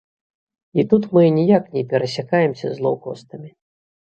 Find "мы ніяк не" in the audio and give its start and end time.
1.17-1.83